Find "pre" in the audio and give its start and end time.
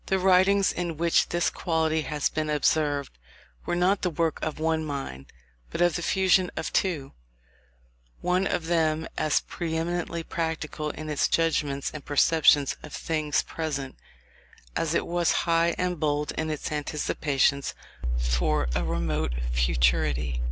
9.41-9.77